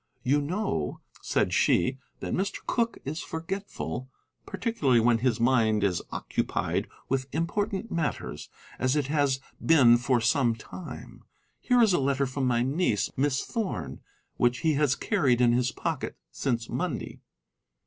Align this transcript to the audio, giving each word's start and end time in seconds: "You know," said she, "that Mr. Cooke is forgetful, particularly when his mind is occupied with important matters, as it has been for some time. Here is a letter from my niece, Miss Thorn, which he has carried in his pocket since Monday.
"You 0.23 0.41
know," 0.41 0.99
said 1.21 1.53
she, 1.53 1.99
"that 2.21 2.33
Mr. 2.33 2.65
Cooke 2.65 2.97
is 3.05 3.21
forgetful, 3.21 4.09
particularly 4.47 4.99
when 4.99 5.19
his 5.19 5.39
mind 5.39 5.83
is 5.83 6.01
occupied 6.11 6.87
with 7.07 7.27
important 7.31 7.91
matters, 7.91 8.49
as 8.79 8.95
it 8.95 9.05
has 9.13 9.39
been 9.63 9.97
for 9.97 10.19
some 10.19 10.55
time. 10.55 11.21
Here 11.59 11.83
is 11.83 11.93
a 11.93 11.99
letter 11.99 12.25
from 12.25 12.47
my 12.47 12.63
niece, 12.63 13.11
Miss 13.15 13.45
Thorn, 13.45 14.01
which 14.37 14.61
he 14.61 14.73
has 14.73 14.95
carried 14.95 15.39
in 15.39 15.51
his 15.51 15.71
pocket 15.71 16.17
since 16.31 16.67
Monday. 16.67 17.21